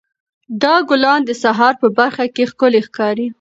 دا 0.63 0.75
ګلان 0.89 1.21
د 1.25 1.31
سهار 1.43 1.73
په 1.81 1.87
پرخه 1.97 2.25
کې 2.35 2.43
ښکلي 2.51 2.81
ښکاري. 2.87 3.27